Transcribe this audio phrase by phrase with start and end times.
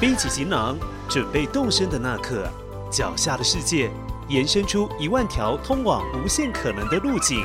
[0.00, 0.78] 背起行囊，
[1.10, 2.48] 准备动身的那刻，
[2.90, 3.90] 脚下的世界
[4.28, 7.44] 延伸出一万条通往无限可能的路径。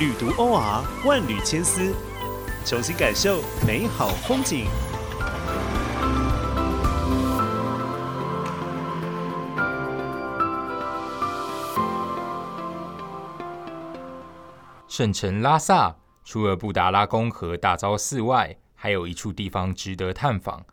[0.00, 1.94] 旅途 OR 万缕千丝，
[2.66, 4.66] 重新感受美好风景。
[14.88, 20.64] 圣城拉萨除了布达拉宫和大昭寺外，还有一处地方值得探访，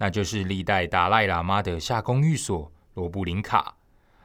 [0.00, 3.76] 那就是历代达赖喇嘛的下宫寓所——罗布林卡。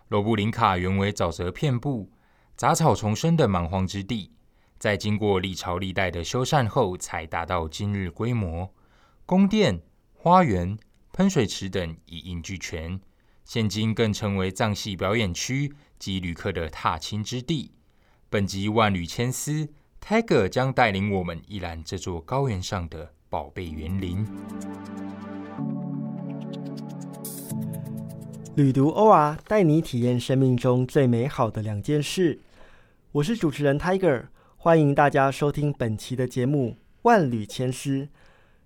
[0.08, 2.10] 罗布林卡原为沼泽遍布、
[2.56, 4.32] 杂草丛生的蛮荒之地，
[4.80, 8.74] 在经过历朝历代的修缮后，才达到今日规模。
[9.26, 9.82] 宫殿、
[10.14, 10.78] 花园、
[11.12, 12.98] 喷水池等一应俱全，
[13.44, 17.74] 现今更成为藏戏表演区及旅客的踏青之地。
[18.30, 19.68] 本集万缕千丝
[20.00, 24.26] ，Tiger 将带领我们一览这座高原上的宝贝园林。
[28.56, 32.40] 旅读 OR 带你体验生命中最美好的两件事。
[33.12, 36.70] 我是主持人 Tiger，欢迎大家收听本期的节目
[37.02, 38.04] 《万缕千丝》。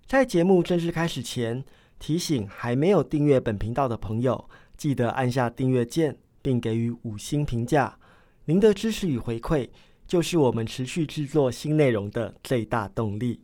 [0.06, 1.64] 在节目正式开始前，
[1.98, 7.98] 提醒还没有订阅本频道的朋友，记得按下订阅键，并给予五星评价。
[8.44, 9.68] 您的支持与回馈，
[10.06, 13.40] 就是我们持续制作新内容的最大动力。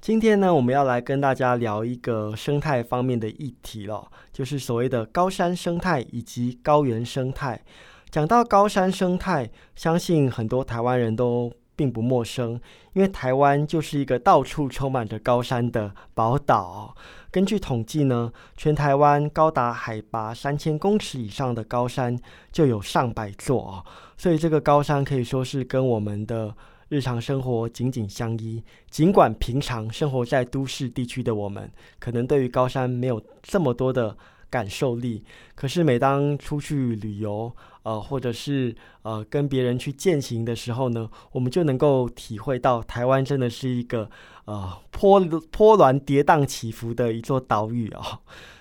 [0.00, 7.60] 今天呢，我们要来跟大家聊一个生态方面的议题了，就是所谓的高山生态以及高原生态。
[8.08, 12.58] 讲到高山生态，相信很多台湾人都并不陌生，
[12.94, 16.94] 因为台湾就是一个到处充满着高山的宝岛。
[17.30, 22.16] 根据统计呢，全台湾高达海拔三千公尺以上的高山
[22.50, 23.84] 就有上百座，
[24.16, 26.54] 所以这个高山可以说是跟我们的
[26.88, 28.62] 日常生活紧紧相依。
[28.90, 34.16] 尽管平常生活在都市地区的我们，可能对于高山没有这么多的
[34.50, 35.22] 感受力，
[35.54, 44.10] 可是每当出去旅游，呃，或者是呃跟别人去践行的时候呢，我们就能够体会到台湾真的是一个。
[44.46, 48.18] 呃，波波澜跌宕起伏的一座岛屿啊。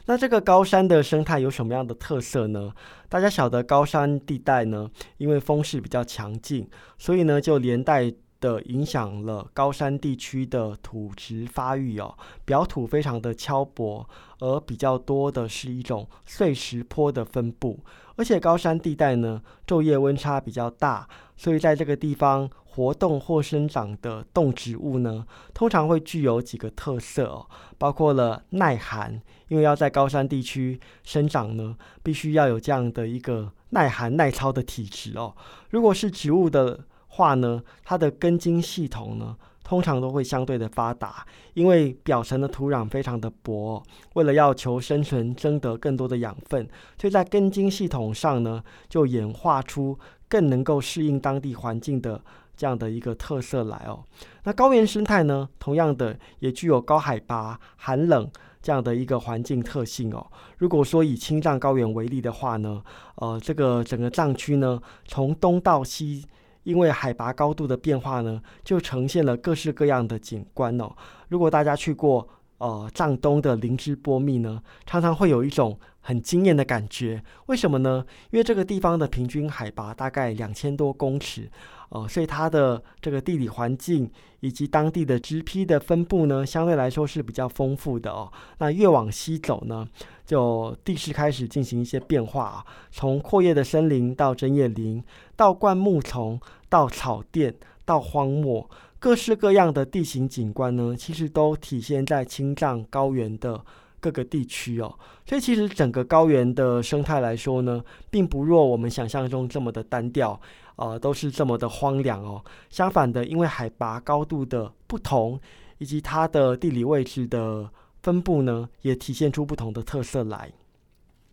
[0.08, 2.72] 那这个高山的生态有什么样的特色呢？
[3.10, 12.18] 大家晓得高山地带呢，因为风势比较强劲，所以呢就连带的影响了高山地区的土质发育哦。
[12.46, 14.08] 表土非常的敲薄，
[14.40, 17.78] 而比较多的是一种碎石坡的分布。
[18.16, 22.50] 而且高山地带呢，昼夜温差比较大，所以在这个地方。
[22.78, 27.48] 活动或生长的动植物呢，通常会具有几个特色哦，
[27.80, 35.36] 包括了耐寒，因为要在高山地区生长呢，必须要有这样的一个耐寒耐操的体质哦。
[35.72, 43.82] 如果是植物的话呢，它的根茎系统呢，通常都会相对的发达，因为表层的土壤非常的薄，
[44.14, 46.70] 为了要求生存，争得更多的养分，
[47.02, 49.98] 所以在根茎系统上呢，就演化出
[50.30, 52.22] 更能够适应当地环境的。
[52.58, 54.04] 这样的一个特色来哦，
[54.44, 58.28] 那高原生态呢，同样的也具有高海拔、寒冷
[58.64, 60.26] 这样的一个环境特性哦。
[60.58, 62.84] 如果说以青藏高原为例的话呢，
[63.18, 66.26] 呃，这个整个藏区呢，从东到西，
[66.64, 70.92] 因为海拔高度的变化呢，就呈现了各式各样的景观哦。
[71.30, 77.24] 如果大家去过呃藏东的林芝波密呢，常常会有一种很惊艳的感觉。
[77.46, 78.04] 为什么呢？
[78.32, 81.52] 因为这个地方的平均海拔大概两千多公尺。
[81.90, 84.10] 哦，所以它的这个地理环境
[84.42, 88.32] 以及当地的植批的分布呢，相对来说是比较丰富的哦。
[88.58, 89.88] 那越往西走呢，
[90.26, 95.02] 就地势开始进行一些变化啊，从阔叶的森林到针叶林，
[95.36, 97.56] 到灌木丛，到草甸，
[97.86, 98.70] 到荒漠，
[99.00, 103.64] 各式各样的地形景观呢，其实都体现在青藏高原的
[104.02, 104.94] 各个地区哦。
[105.26, 110.38] 所以其实整个高原的生态来说呢，并不若我们想象中这么的单调。
[110.78, 112.44] 呃，都是这么的荒凉哦。
[112.70, 115.40] 相反的，因为海拔高度的不同，
[115.78, 117.70] 以及它的地理位置的
[118.02, 120.52] 分布呢，也体现出不同的特色来。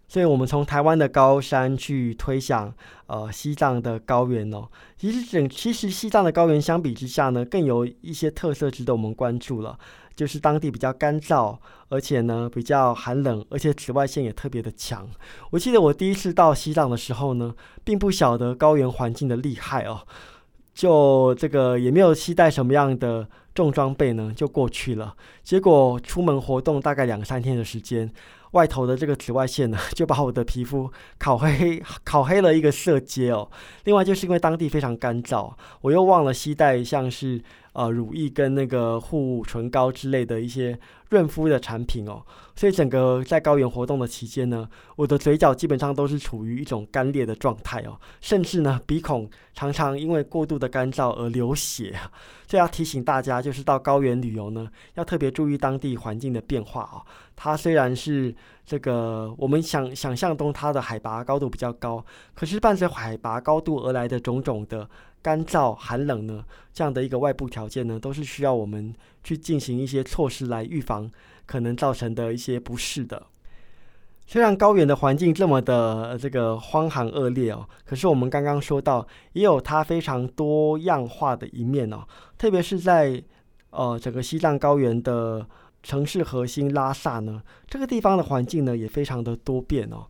[0.06, 2.72] 所以，我们从台湾的高山去推想，
[3.06, 9.78] 呃，西藏的高原哦，其实整其实西藏的高原相比之下呢，更有一些特色值得我们关注了。
[10.14, 11.58] 就是当地比较干燥，
[11.88, 15.08] 而且呢比较寒冷，而且紫外线也特别的强。
[15.50, 17.52] 我记得我第一次到西藏的时候呢，
[17.82, 20.06] 并不晓得高原环境的厉害哦，
[20.74, 25.14] 就这个也没有期待什么样的重装备呢，就过去了。
[25.42, 28.10] 结果出门活动大概两三天的时间，
[28.50, 33.48] 外头的这个紫外线呢， 就把我的皮肤烤黑， 烤黑了一个色阶哦。
[33.84, 37.40] 另外就是因为当地非常干燥，我又忘了携带像是。
[37.74, 40.78] 呃乳液跟那个护唇膏之类的一些
[41.14, 42.20] 润肤的产品哦。
[42.56, 51.94] 所以整个在高原活动的期间呢，我的嘴角基本上都是处于一种干裂的状态哦，甚至呢鼻孔常常因为过度的干燥而流血。
[52.46, 57.02] 所以要提醒大家，就是到高原旅游呢，要特别注意当地环境的变化哦。
[57.34, 58.32] 它虽然是
[58.64, 64.88] 这个我们想想象中它的海拔高度比较高，可是伴随海拔高度而来的种种的
[65.24, 68.94] 干燥、寒冷呢，这样的一个外部条件呢，都是需要我们
[69.24, 71.10] 去进行一些措施来预防。
[71.46, 73.22] 可能造成的一些不适的。
[74.26, 82.02] 虽然高原的环境这么的这个荒寒恶劣哦，可是我们刚刚说到，也有它非常多样化的一面哦。
[82.38, 83.22] 特别是在
[83.68, 85.46] 呃整个西藏高原的
[85.82, 90.06] 城市核心拉萨呢，这个地方的环境呢也非常的多变哦。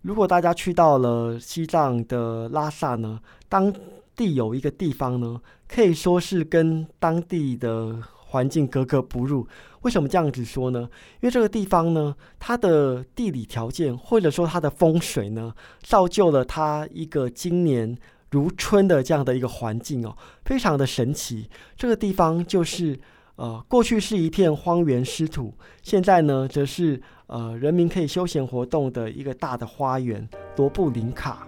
[0.00, 3.70] 如果大家去到了西藏的拉萨呢，当
[4.18, 9.46] 地有一个地方呢，可以说是跟当地的环境格格不入。
[9.82, 10.80] 为什么这样子说呢？
[11.20, 17.96] 因为这个地方呢，它的地理条件或者说它的风水呢，造就了它一个今年
[18.32, 21.48] 如春的这样的一个环境哦，非常的神奇。
[21.76, 22.98] 这个地方就是
[23.36, 30.28] 呃，过去是一片荒原湿土，现在呢，则是呃人民可以休闲活动的一个大的花园——
[30.58, 31.46] 罗布林卡。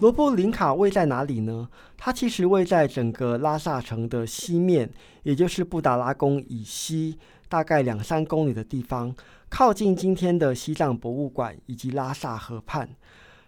[0.00, 1.68] 罗布林卡位在哪里呢？
[1.96, 4.90] 它其实位在整个拉萨城的西面，
[5.22, 7.16] 也就是布达拉宫以西
[7.48, 9.14] 大概两三公里的地方，
[9.48, 12.88] 靠近今天的西藏博物馆以及拉萨河畔。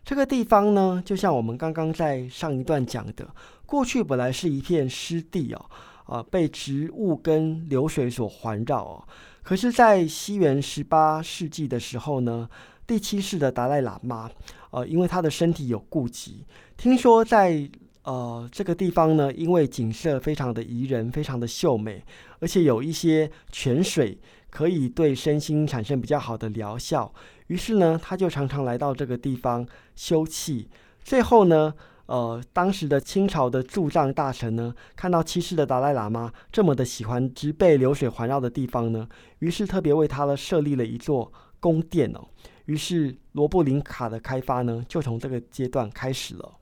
[0.02, 3.28] 这个地方呢，就像我们刚刚在上一段讲的，
[3.66, 5.66] 过去本来是一片湿地哦，
[6.06, 9.04] 啊，被植物跟流水所环绕哦。
[9.42, 12.49] 可是，在西元十八世纪的时候呢，
[12.87, 14.31] 第七世的达赖喇嘛。
[14.76, 16.44] 呃，因为他的身体有顾及，
[16.76, 17.67] 听说在
[18.02, 22.05] 呃这个地方呢，因为景色非常的宜人，非常的秀美，
[22.40, 24.19] 而且有一些泉水
[24.50, 27.11] 可以对身心产生比较好的疗效，
[27.46, 30.67] 于是呢，他就常常来到这个地方休憩。
[31.02, 31.73] 最后呢，
[32.05, 39.08] 呃，当时的清朝的驻藏大臣呢，看到七世的达赖喇嘛这么的喜欢植被流水环绕的地方呢，
[39.38, 42.28] 于是特别为他呢设立了一座宫殿哦。
[42.66, 46.52] 于是罗布林卡的开发呢，就从这个阶段开始了。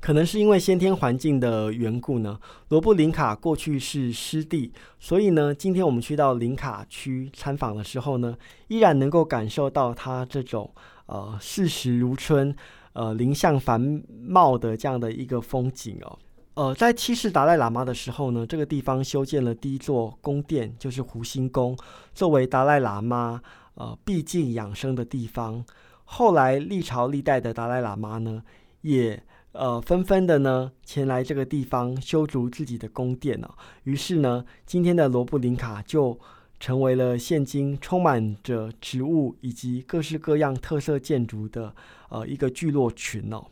[0.00, 2.38] 可能是因为先天环境的缘故呢，
[2.68, 8.36] 罗布林卡过去是湿地，所以呢，今天我们去到林卡区参访的时候呢，
[8.68, 10.68] 依然能够感受到它这种
[11.06, 12.54] 呃四时如春、
[12.94, 16.18] 呃林相繁茂的这样的一个风景哦。
[16.54, 21.76] 呃，在七世达赖喇嘛的时候呢，这个地方修建了第一座宫殿，就是湖心宫，
[22.12, 23.40] 作为达赖喇嘛。
[23.74, 25.64] 呃，毕竟养生的地方。
[26.04, 28.42] 后来历朝历代的达赖喇嘛呢，
[28.82, 29.22] 也
[29.52, 33.48] 呃纷纷的呢前来这个地方修筑自己的宫殿哦。
[33.84, 36.18] 于是呢，今天的罗布林卡就
[36.60, 41.74] 成为了现今充满着植物以及各式各样特色建筑的
[42.10, 43.46] 呃一个聚落群哦。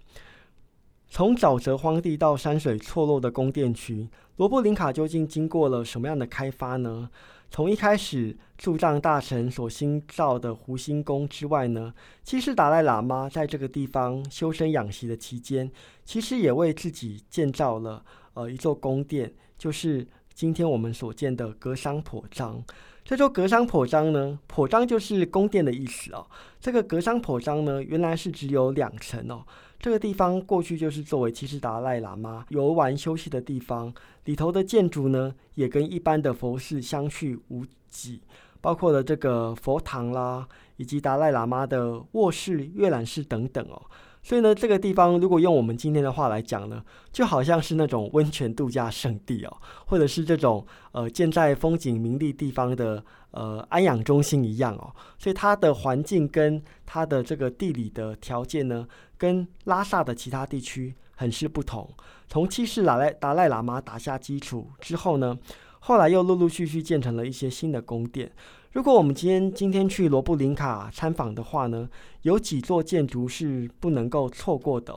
[1.08, 7.10] 从沼泽荒地到山水错落的宫殿群，罗布林卡究竟经过了什么样的开发呢？
[7.50, 11.92] 从一开始驻藏大臣所新造的湖心宫之外呢，
[12.22, 15.70] 七世达赖喇嘛在这个地方修身养息的期间，
[16.04, 18.04] 其实也为自己建造了
[18.34, 22.62] 呃一座宫殿，就是今天我们所见的格桑普章。
[23.04, 26.24] 这座格桑普章呢，普章就是宫殿的意思哦。
[26.60, 29.44] 这个格桑普章呢，原来是只有两层哦。
[29.80, 33.92] 这个地方过去就是作为七世达赖喇嘛游玩休息的地方，
[34.26, 38.20] 里头的建筑呢，也跟一般的佛寺相去无几，
[38.60, 40.46] 包括了这个佛堂啦，
[40.76, 43.80] 以及达赖喇嘛的卧室、阅览室等等哦。
[44.22, 49.56] 所以呢，这个地方如果用我们今天的话来讲呢，就好像是那种温泉度假胜地哦，
[49.86, 54.92] 或者是这种呃建在风景名利地方的呃安养中心一样哦。
[55.18, 58.86] 所以它的环境跟它的这个地理的条件呢，
[59.20, 61.86] 跟拉萨的其他地区很是不同。
[62.26, 65.38] 从七世达赖达赖喇嘛打下基础之后呢，
[65.80, 68.32] 后来又陆陆续续建成了一些新的宫殿。
[68.72, 71.86] 如果我们今天今天去罗布林卡参访的话呢，
[72.22, 74.94] 有几座建筑是不能够错过的，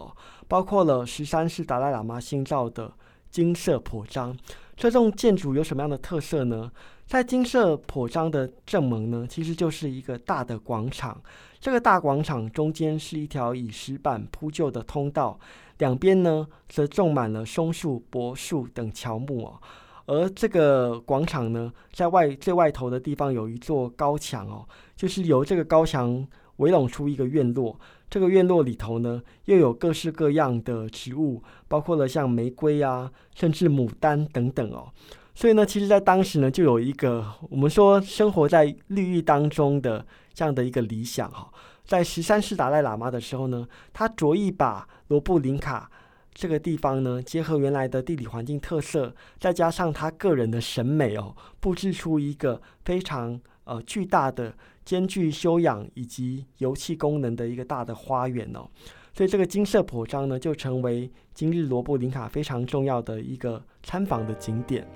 [0.48, 2.94] 包括了十三世达赖喇嘛新造的
[3.30, 4.38] 金色普章。
[4.78, 6.72] 这栋建筑有什么样的特色呢？
[7.06, 11.22] 在金色普章的正门呢，其实就是一个大的广场。
[11.60, 15.40] 这个大广场中间是一条以石板铺就的通道，
[15.78, 19.62] 两边呢则种满了松树、柏树等乔木哦。
[20.06, 27.80] 而这个广场呢，在外最外头的地方有一座高墙哦，就是由这个高墙围拢出一个院落。
[28.10, 34.90] 这个院落里头呢，又有各式各样的植物，包括了像玫瑰啊，甚至牡丹等等哦。
[35.36, 41.52] 所以呢，其实，在当时呢，就有一个我们说生活在绿意当中的这样的一个理想哈。
[41.86, 45.90] 在十三世达赖喇嘛的时候呢，他着意把罗布林卡
[46.34, 58.70] 这个地方呢，结合原来的地理环境特色，再加上他个人的审美哦，布置出一个非常呃巨大的、兼具修养以及油气功能的一个大的花园哦。
[59.14, 64.88] 所以这个金色坡章呢，就成为今日罗布林卡非常重要的一个参访的景点。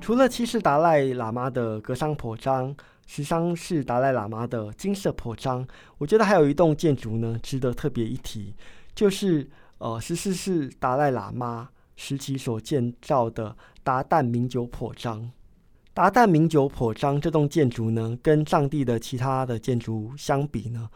[0.00, 2.74] 除了七世达赖喇嘛的格桑坡章，
[3.06, 5.64] 十三世达赖喇嘛的金色坡章，
[5.98, 8.52] 我觉得还有一栋建筑呢，值得特别一提，
[8.94, 9.48] 就是
[9.78, 15.30] 呃十四世达赖喇嘛时期所建造的达旦名酒坡章。
[15.92, 20.88] 达旦名酒坡章这栋建筑呢，跟藏地的其他的建筑相比呢，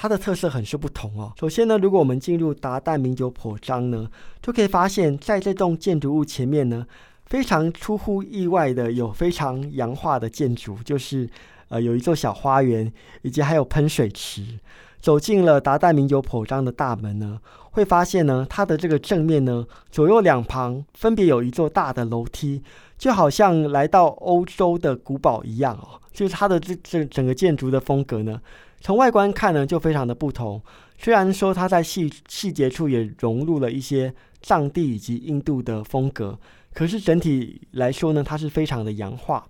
[0.00, 1.30] 它的特色很是不同哦。
[1.38, 4.08] 首先呢，如果我们进入达旦名酒坡章呢，
[4.40, 6.86] 就可以发现，在这栋建筑物前面呢。
[7.26, 11.28] 非常出乎意外的，有非常洋化的建筑，就是
[11.68, 12.90] 呃有一座小花园，
[13.20, 14.58] 以及还有喷水池。
[15.00, 17.38] 走进了达旦名酒普章的大门呢，
[17.72, 22.62] 会发现呢，它的这个正面呢，左右两旁分别有一座大的楼梯，
[22.98, 26.00] 就好像来到欧洲的古堡一样哦。
[26.12, 28.40] 就是它的这这整个建筑的风格呢，
[28.80, 30.60] 从外观看呢，就非常的不同。
[30.98, 36.38] 虽然说它在细细节处也融入了一些藏地以及印度的风格。
[36.72, 39.44] 可是整体来说呢，它是非常的洋化。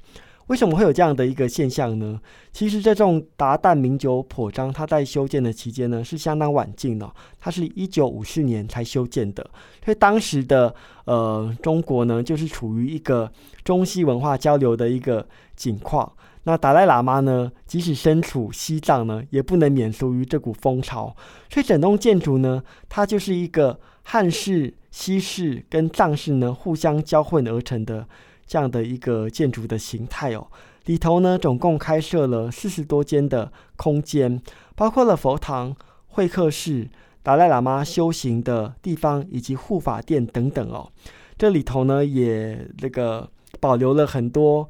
[0.46, 2.20] 为什么会有这样的一个现象呢？
[2.52, 7.08] 其实这种达旦名酒破章，它在修建的期间呢是相当晚近的，
[7.38, 9.48] 它是一九五四年才修建的。
[9.84, 13.30] 所以当时的呃中国呢，就是处于一个
[13.62, 16.10] 中西文化交流的一个景况。
[16.44, 21.14] 那达赖喇嘛呢，即使身处西藏呢，也不能免俗于这股风潮。
[21.48, 24.74] 所以整栋建筑呢，它就是一个汉式。
[24.92, 28.04] 西式跟藏式呢互相交混而成的
[28.44, 30.48] 这样的一个建筑的形态哦，
[30.86, 34.42] 里头呢总共开设了四十多间的空间，
[34.74, 35.76] 包括了佛堂、
[36.08, 36.88] 会客室、
[37.22, 40.90] 达赖喇嘛修行的地方以及护法殿等等哦。
[41.38, 43.30] 这里头呢也那个
[43.60, 44.68] 保留了很多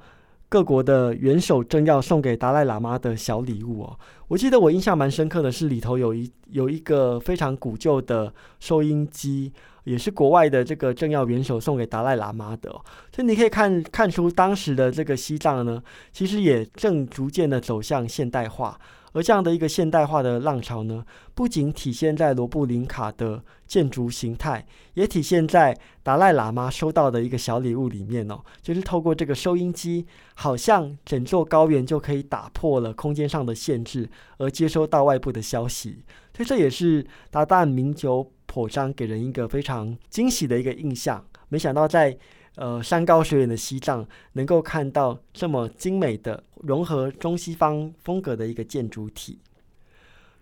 [0.50, 3.98] 各国的元首政要送给达赖喇嘛的小礼物哦。
[4.28, 9.50] 我记得我印象蛮深刻的是里头有一有一个非常古旧的收音机。
[9.84, 12.70] 也是国外的这个政要元首送给达赖喇嘛的，
[13.10, 18.78] 所以你可以看看出当时的这个西藏呢，其实也正逐渐的走向现代化。
[19.12, 36.04] 而这样的一个现代化的浪潮呢，不仅体现在罗布林卡的建筑形态，也体现在达赖喇嘛收到的一个小礼物里面哦，就是透过这个收音机，好像整座高原就可以打破了空间上的限制，而接收到外部的消息。
[36.36, 38.30] 所以这也是达旦名酒。
[38.50, 41.24] 破章给人一个非常惊喜的一个印象。
[41.50, 42.18] 没想到在
[42.56, 49.38] 呃山高水远的西藏，能够看到这么精美的融合中西方风格的一个建筑体。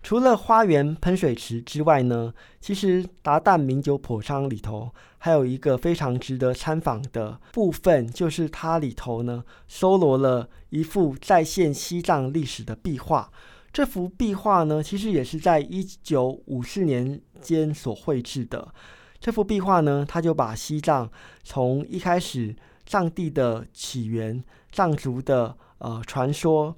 [0.01, 13.29] 除了花园喷水池之外呢，其实达旦名酒破章里头还有一个非常值得参访的部分，就是它里头呢收罗了一幅再现西藏历史的壁画。
[13.73, 18.73] 这幅壁画呢，其实也是在一九五四年间所绘制的。
[19.19, 21.09] 这幅壁画呢，它就把西藏
[21.43, 26.75] 从一开始藏地的起源、藏族的呃传说，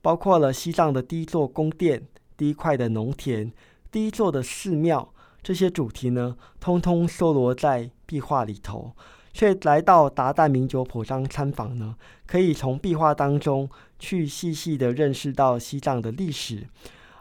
[0.00, 2.02] 包括了西藏的第一座宫殿、
[2.36, 3.52] 第一块的农田、
[3.90, 5.12] 第一座的寺庙
[5.42, 8.92] 这些主题呢，通通收罗在壁画里头。
[9.36, 16.64] 却来到达旦名酒普章参访呢，可以从壁画当中去细细的认识到西藏的历史。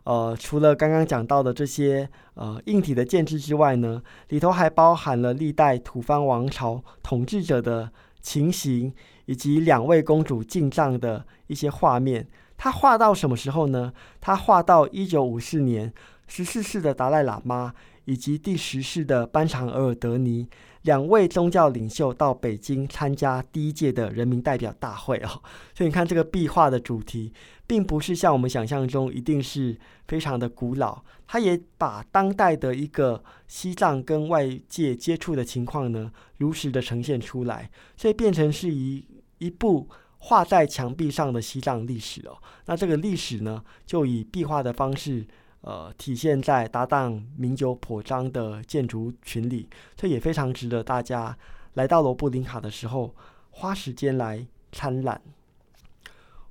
[0.04, 7.90] 呃，除了刚刚讲到的这些呃硬体的建制之外呢，里头还包含了历代吐蕃王朝统治者的
[8.22, 8.94] 情形，
[9.26, 12.28] 以及两位公主进藏的一些画面。
[12.58, 13.94] 他画到什么时候呢？
[14.22, 15.94] 他画到一九五四年，
[16.28, 17.74] 十四世的达赖喇嘛
[18.06, 20.48] 以及第十世的班长额尔德尼。
[20.84, 25.42] 两位宗教领袖到北京参加第一届的人民代表大会哦，
[25.74, 27.32] 所以你看这个壁画的主题，
[27.66, 29.80] 并不是像我们想象中一定是
[30.10, 39.06] 非常的古老，它也把当代的一个西藏跟外界接触的情况呢，如实的呈现出来，所以变成是一
[39.38, 42.36] 一部画在墙壁上的西藏历史哦。
[42.66, 45.26] 那这个历史呢，就以壁画的方式。
[45.64, 51.38] 呃，体现在搭档名酒颇章的建筑群里，这也非常值得大家
[51.76, 53.16] 来到罗布林卡的时候
[53.50, 55.22] 花时间来参览。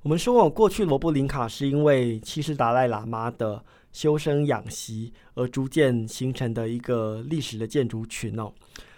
[0.01, 8.51] 我们说过，过去罗布林卡是因为七世达赖喇嘛的修身养习而逐渐形成的一个历史的建筑群哦。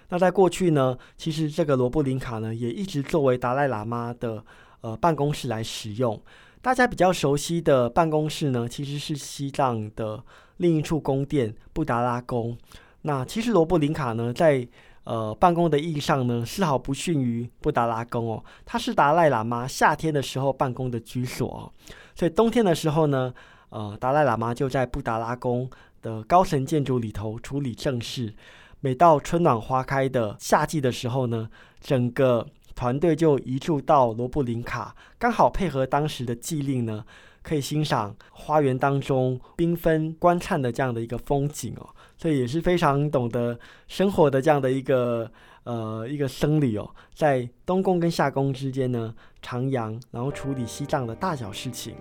[0.07, 4.41] 那在过去呢，其实这个罗布林卡呢也一直作为达赖喇嘛的
[4.79, 6.17] 呃办公室来使用。
[6.65, 10.24] 大家比较熟悉的办公室呢，其实是西藏的
[10.57, 12.57] 另一处宫殿布达拉宫。
[13.03, 14.67] 那其实罗布林卡呢，在
[15.03, 18.43] 呃，办公的意义上呢，丝毫不逊于布达拉宫哦。
[18.65, 21.72] 它是达赖喇嘛夏天的时候办公的居所，
[22.15, 23.31] 所以冬天的时候呢，
[23.69, 25.69] 呃，达赖喇嘛就在布达拉宫
[26.01, 28.34] 的高层建筑里头处理正事。
[28.79, 31.48] 每到春暖花开的夏季的时候呢，
[31.79, 37.05] 整个团队就移驻到罗布林卡，刚好配合当时的季令呢，
[37.41, 41.89] 可以欣赏花园当中缤纷观灿的这样的一个风景哦。
[42.17, 45.29] 所以也是非常懂得生活的这样的一个
[45.63, 51.96] 呃一个僧侣哦，在东宫跟夏宫之间呢徜徉，然后处理西藏的大小事情。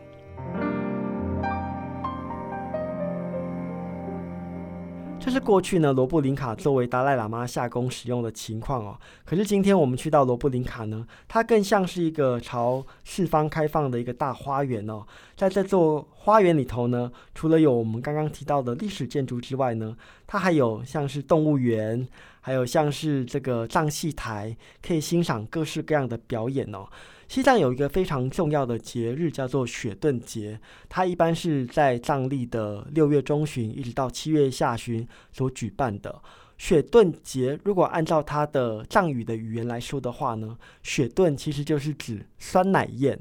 [5.24, 8.94] 这是过去呢罗布林卡作为达赖喇嘛下宫使用的情况哦。
[9.24, 15.02] 可是今天我们去到罗布林卡呢，它更像是一个朝四方开放的一个大花园哦。
[15.34, 22.06] 在这座花园里头呢，除了有我们刚刚提到的历史建筑之外呢，它还有像是动物园，
[22.46, 24.54] 还有像是这个藏戏台，
[24.86, 26.86] 可以欣赏各式各样的表演哦。
[27.26, 30.60] 西藏有一个非常重要的节日，叫做雪顿节。
[30.90, 36.20] 它一般是在藏历的六月中旬一直到七月下旬所举办的。
[36.58, 43.18] 雪顿节，如果按照它的藏语的语言来说的话呢，雪顿其实就是指酸奶宴。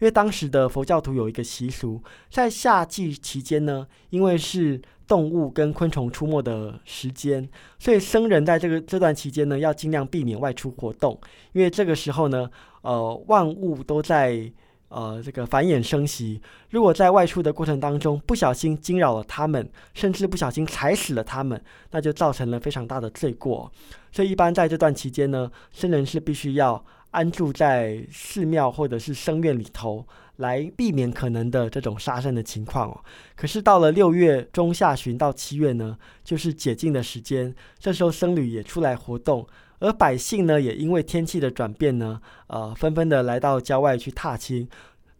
[0.00, 11.18] 因为当时的佛教徒有一个习俗，在夏季期间呢，因为是动物跟昆虫出没的时间，所以僧人在这个这段期间呢，要尽量避免外出活动，
[11.52, 12.50] 因为这个时候呢。
[12.84, 14.52] 呃，万物都在
[14.88, 16.38] 呃这个繁衍生息。
[16.68, 21.58] 如果在外出的过程当中不小心惊扰了它们，甚至不小心踩死了它们，
[21.92, 23.72] 那就造成了非常大的罪过。
[24.12, 33.00] 所以一般在这段期间呢，僧人是必须要安住在寺庙或者是僧院里头，来避免可能的这种杀生的情况哦。
[33.36, 39.46] 可是到了六月中下旬到七月呢，就是解禁的时间，这时候僧侣也出来活动。
[39.80, 44.66] 而百姓呢，也因为天气的转变呢，呃，纷纷的来到郊外去踏青。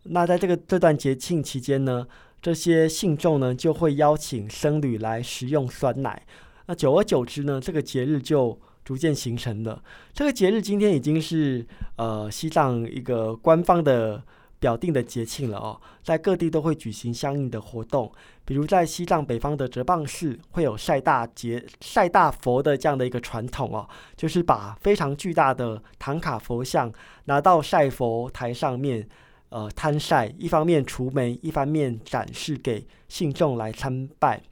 [0.05, 2.07] 那在这个这段节庆期间呢，
[2.41, 6.23] 这些信众呢就会邀请僧侣来食用酸奶。
[6.67, 9.83] 那久而久之呢，这个节日就逐渐形成了。
[10.13, 14.23] 这个节日今天已经是呃西藏一个官方的。
[14.65, 18.11] 表定的节庆了哦，在各地都会举行相应的活动，
[18.47, 26.91] 比如在西藏北方的哲蚌寺会有晒大节、晒大佛的这样的一个传统哦，就是把非常巨大的唐卡佛像
[27.27, 29.07] 拿到晒佛台上面，
[29.51, 34.43] 呃，摊晒，一方面除霉，一方面展示给信众来参拜。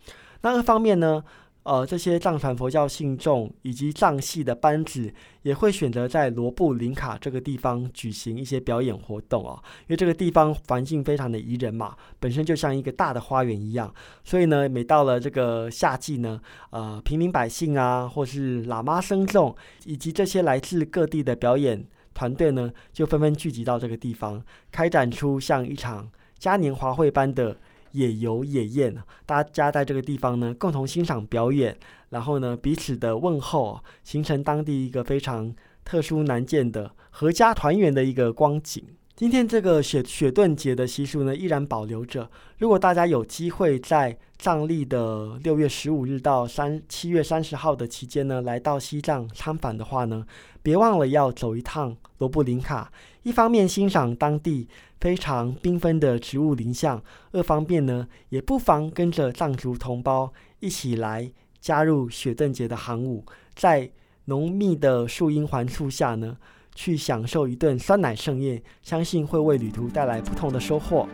[0.42, 1.24] 那二方面呢？
[1.64, 13.94] 呃，这些藏传佛教信众以及藏系的班子也会选择在罗布林卡这个地方举行一些表演活动哦，因为这个地方环境非常的宜人嘛，本身就像一个大的花园一样，
[14.24, 27.56] 所以呢，每到了这个夏季呢，呃，平民百姓啊，或是喇嘛僧众以及这些来自各地的表演团队呢，就纷纷聚集到这个地方，开展出像一场嘉年华会般的。
[27.92, 31.76] 野游野宴，大家在这个地方呢，共同欣赏表演，
[32.10, 38.84] 然后呢，彼此的问候，形成当地一个非常特殊难见的合家团圆的一个光景。
[39.22, 42.28] 今天这个雪雪顿节的习俗呢，依然保留着。
[42.58, 50.26] 如果大家有机会在藏历的六月十五日到三七月三十号的期间呢，来到西藏参访的话呢，
[50.60, 52.90] 别忘了要走一趟罗布林卡，
[53.22, 54.66] 一方面欣赏当地。
[55.00, 61.30] 非常缤纷的植物林相，二方面呢，也不妨跟着藏族同胞一起来
[61.60, 63.88] 加入雪顿节的行伍，在
[64.24, 66.36] 浓密的树荫环簇下呢，
[66.74, 71.08] 去享受一顿酸奶盛宴，相信会为旅途带来不同的收获。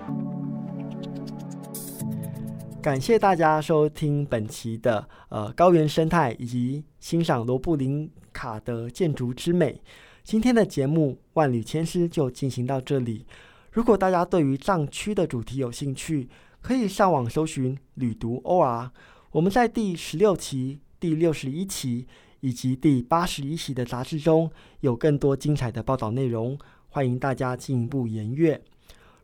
[2.81, 9.81] 感谢大家收听本期的呃高原生态以及欣赏罗布林卡的建筑之美。
[10.23, 13.27] 今天的节目万里千丝就进行到这里。
[13.73, 16.29] 如果大家对于藏区的主题有兴趣，
[16.61, 18.91] 可以上网搜寻“旅读 OR”。
[19.33, 22.07] 我们在第十六期、第六十一期
[22.41, 28.61] 以及第八十一期的杂志中有更多精彩的报道内容，欢迎大家进一步研阅。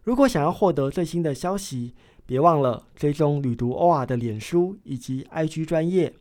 [0.02, 1.94] 如果想要获得最新的消息，
[2.26, 6.12] 别忘了追踪“旅读 OR” 的脸书以及 IG 专业，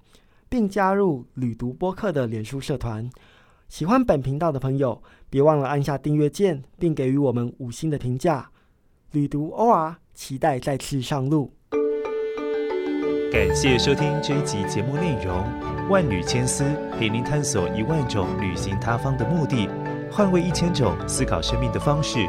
[0.47, 3.09] 并加入“旅读播客”的脸书社团。
[3.67, 8.51] 喜欢本频道的朋友，别忘了按下订阅键，并给予我们五星的评价。
[9.11, 11.51] 旅读 OR，期待再次上路。
[13.31, 15.43] 感谢收听这一集节目内容，
[15.93, 16.65] 万缕千丝
[16.97, 19.69] 陪您探索一万种旅行他方的目的，
[20.11, 22.27] 换位一千种思考生命的方式。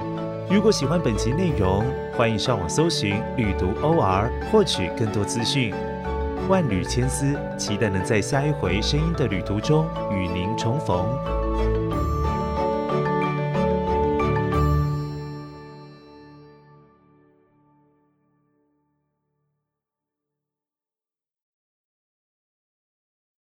[0.50, 1.82] 如果喜欢本集内容，
[2.14, 5.74] 欢迎上网搜寻“旅读 OR” 获取更多资讯。
[6.46, 11.06] 万缕千丝，期待能在下一回声音的旅途中与您重逢。